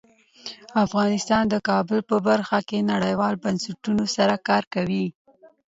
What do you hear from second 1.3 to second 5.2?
د کابل په برخه کې نړیوالو بنسټونو سره کار کوي.